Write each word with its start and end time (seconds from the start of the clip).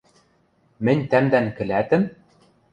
Мӹнь 0.83 1.03
тӓмдӓн 1.09 1.45
кӹлӓтӹм? 1.57 2.03